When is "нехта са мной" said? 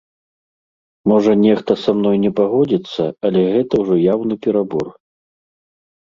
1.41-2.17